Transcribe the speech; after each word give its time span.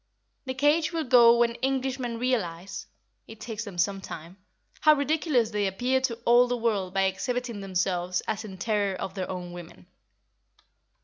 The 0.45 0.55
cage 0.55 0.91
will 0.91 1.03
go 1.03 1.37
when 1.37 1.57
Englishmen 1.61 2.17
realise 2.17 2.87
(it 3.27 3.39
takes 3.39 3.65
them 3.65 3.77
some 3.77 4.01
time) 4.01 4.37
how 4.79 4.95
ridiculous 4.95 5.51
they 5.51 5.67
appear 5.67 6.01
to 6.01 6.15
all 6.25 6.47
the 6.47 6.57
world 6.57 6.91
by 6.91 7.03
exhibiting 7.03 7.61
themselves 7.61 8.21
as 8.27 8.43
in 8.43 8.57
terror 8.57 8.95
of 8.95 9.13
their 9.13 9.29
own 9.29 9.51
women. 9.53 9.85